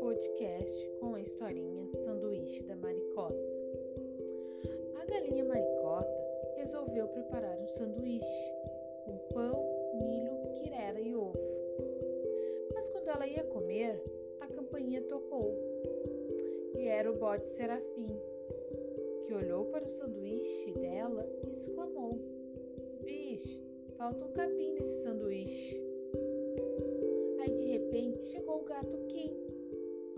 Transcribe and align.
Podcast 0.00 0.90
com 0.98 1.14
a 1.14 1.20
historinha 1.20 1.86
Sanduíche 1.90 2.64
da 2.64 2.74
Maricota. 2.74 3.38
A 5.00 5.04
galinha 5.04 5.44
Maricota 5.44 6.10
resolveu 6.56 7.06
preparar 7.06 7.56
um 7.60 7.68
sanduíche 7.68 8.52
com 9.04 9.18
pão, 9.32 9.64
milho, 9.94 10.32
quirera 10.56 11.00
e 11.00 11.14
ovo. 11.14 11.38
Mas 12.74 12.88
quando 12.88 13.06
ela 13.06 13.28
ia 13.28 13.44
comer, 13.44 14.02
a 14.40 14.48
campainha 14.48 15.00
tocou. 15.02 15.56
E 16.76 16.88
era 16.88 17.08
o 17.08 17.14
bode 17.14 17.48
Serafim, 17.48 18.20
que 19.22 19.32
olhou 19.32 19.66
para 19.66 19.84
o 19.84 19.90
sanduíche 19.90 20.72
dela 20.72 21.24
e 21.44 21.50
exclamou: 21.50 21.79
falta 24.00 24.24
um 24.24 24.32
capim 24.32 24.72
nesse 24.72 25.02
sanduíche. 25.02 25.78
Aí 27.42 27.54
de 27.54 27.66
repente 27.66 28.24
chegou 28.28 28.62
o 28.62 28.64
gato 28.64 28.96
Kim, 29.08 29.36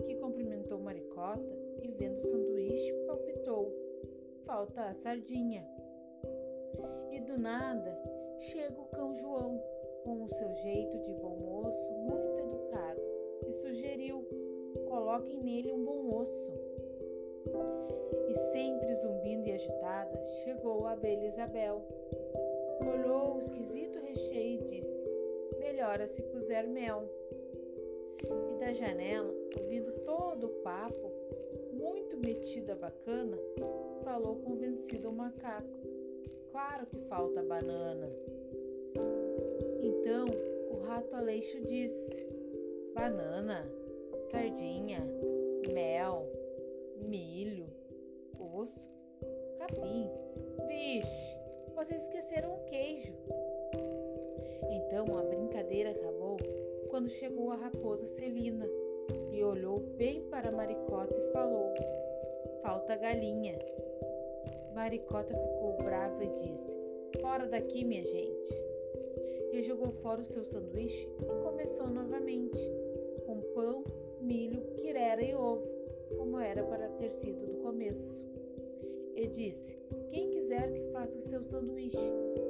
que 0.05 0.15
cumprimentou 0.15 0.79
Maricota 0.79 1.53
e, 1.81 1.91
vendo 1.91 2.15
o 2.15 2.21
sanduíche, 2.21 2.93
palpitou: 3.05 3.73
Falta 4.45 4.83
a 4.83 4.93
sardinha. 4.93 5.67
E 7.11 7.19
do 7.19 7.37
nada 7.37 8.01
chega 8.39 8.79
o 8.79 8.85
cão 8.85 9.13
João, 9.15 9.61
com 10.05 10.23
o 10.23 10.29
seu 10.29 10.53
jeito 10.53 10.97
de 10.99 11.13
bom 11.15 11.35
moço 11.35 11.91
muito 11.91 12.39
educado, 12.39 13.01
e 13.45 13.51
sugeriu: 13.51 14.25
Coloquem 14.87 15.41
nele 15.41 15.73
um 15.73 15.83
bom 15.83 16.21
osso 16.21 16.53
e 18.29 18.33
sempre 18.33 18.93
zumbindo 18.93 19.45
e 19.45 19.51
agitada, 19.51 20.25
chegou 20.45 20.85
a 20.85 20.93
abelha 20.93 21.27
Isabel. 21.27 21.85
Olhou 22.81 23.35
o 23.35 23.39
esquisito 23.39 23.99
recheio 23.99 24.61
e 24.61 24.65
disse: 24.65 25.05
Melhora 25.59 26.07
se 26.07 26.21
puser 26.23 26.67
mel. 26.67 27.03
E 28.49 28.59
da 28.59 28.73
janela, 28.73 29.33
ouvindo 29.57 29.91
todo 30.05 30.47
o 30.47 30.61
papo, 30.63 31.11
muito 31.73 32.17
metido 32.17 32.71
a 32.71 32.75
bacana, 32.75 33.37
falou 34.03 34.37
convencido 34.37 35.09
o 35.09 35.13
macaco: 35.13 35.79
Claro 36.51 36.85
que 36.85 36.99
falta 37.01 37.43
banana. 37.43 38.09
Então 39.81 40.25
o 40.71 40.83
rato 40.85 41.15
Aleixo 41.15 41.59
disse: 41.61 42.25
Banana, 42.93 43.67
sardinha, 44.31 44.99
mel, 45.73 46.27
milho, 47.07 47.67
osso, 48.39 48.89
capim. 49.57 50.09
Vixe, 50.67 51.22
vocês 51.83 52.03
esqueceram 52.03 52.53
o 52.53 52.63
queijo. 52.63 53.11
Então 54.71 55.17
a 55.17 55.23
brincadeira 55.23 55.91
acabou 55.91 56.37
quando 56.89 57.09
chegou 57.09 57.51
a 57.51 57.57
raposa 57.57 58.05
Celina 58.05 58.65
e 59.33 59.43
olhou 59.43 59.81
bem 59.97 60.21
para 60.29 60.49
Maricota 60.49 61.13
e 61.13 61.31
falou: 61.33 61.73
Falta 62.61 62.95
galinha. 62.95 63.59
Maricota 64.73 65.35
ficou 65.35 65.75
brava 65.83 66.23
e 66.23 66.29
disse: 66.29 66.79
Fora 67.19 67.47
daqui, 67.47 67.83
minha 67.83 68.05
gente. 68.05 68.53
E 69.51 69.61
jogou 69.61 69.91
fora 69.91 70.21
o 70.21 70.25
seu 70.25 70.45
sanduíche 70.45 71.09
e 71.21 71.43
começou 71.43 71.89
novamente, 71.89 72.59
com 73.25 73.41
pão, 73.53 73.83
milho, 74.21 74.61
quirera 74.77 75.21
e 75.21 75.35
ovo, 75.35 75.67
como 76.17 76.39
era 76.39 76.63
para 76.63 76.87
ter 76.91 77.11
sido 77.11 77.45
do 77.45 77.61
começo 77.61 78.23
e 79.15 79.27
disse: 79.27 79.77
quiser 80.43 80.73
que 80.73 80.83
faça 80.91 81.17
o 81.17 81.21
seu 81.21 81.41
sanduíche 81.41 82.42